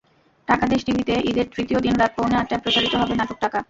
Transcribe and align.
টাকাদেশ 0.47 0.81
টিভিতে 0.87 1.13
ঈদের 1.29 1.47
তৃতীয় 1.55 1.79
দিন 1.85 1.93
রাত 1.97 2.11
পৌনে 2.17 2.35
আটটায় 2.37 2.61
প্রচারিত 2.63 2.93
হবে 2.95 3.13
নাটক 3.15 3.37
টাকা। 3.43 3.57